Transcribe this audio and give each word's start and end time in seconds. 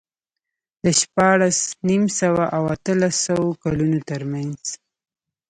د 0.83 0.85
شپاړس 0.99 1.59
نیم 1.87 2.03
سوه 2.19 2.43
او 2.55 2.63
اتلس 2.75 3.15
سوه 3.27 3.47
کلونو 3.63 3.99
ترمنځ 4.09 4.61